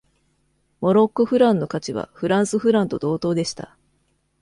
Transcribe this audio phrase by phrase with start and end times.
[0.79, 3.77] モロッコフランの価値はフランスフランと同等でした。